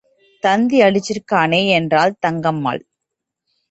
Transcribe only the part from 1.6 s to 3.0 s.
என்றாள் தங்கம்மாள்.